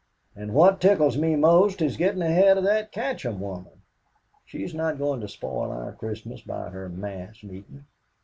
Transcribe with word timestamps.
And 0.35 0.55
what 0.55 0.81
tickles 0.81 1.15
me 1.15 1.35
most 1.35 1.79
is 1.79 1.95
getting 1.95 2.23
ahead 2.23 2.57
of 2.57 2.63
the 2.63 2.89
Katcham 2.91 3.39
woman. 3.39 3.83
She's 4.47 4.73
not 4.73 4.97
going 4.97 5.21
to 5.21 5.27
spoil 5.27 5.69
our 5.69 5.93
Christmas 5.93 6.41
by 6.41 6.69
her 6.69 6.89
mass 6.89 7.43
meetin'. 7.43 7.85